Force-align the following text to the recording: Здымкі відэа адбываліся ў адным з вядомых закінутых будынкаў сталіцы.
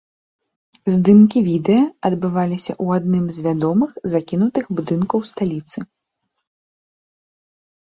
Здымкі 0.93 1.39
відэа 1.49 1.83
адбываліся 2.09 2.71
ў 2.83 3.03
адным 3.03 3.25
з 3.37 3.45
вядомых 3.49 3.91
закінутых 4.15 4.65
будынкаў 4.81 5.19
сталіцы. 5.35 5.79